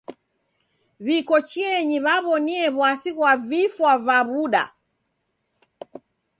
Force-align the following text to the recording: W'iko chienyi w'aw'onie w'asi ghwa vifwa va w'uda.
W'iko 1.05 1.35
chienyi 1.49 1.97
w'aw'onie 2.05 2.65
w'asi 2.77 3.11
ghwa 3.15 3.31
vifwa 3.49 3.93
va 4.05 4.17
w'uda. 4.29 4.63